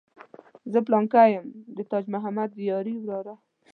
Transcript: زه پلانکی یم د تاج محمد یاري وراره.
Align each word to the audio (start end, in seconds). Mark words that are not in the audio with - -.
زه 0.71 0.79
پلانکی 0.87 1.29
یم 1.33 1.45
د 1.75 1.77
تاج 1.89 2.05
محمد 2.13 2.51
یاري 2.69 2.95
وراره. 2.99 3.35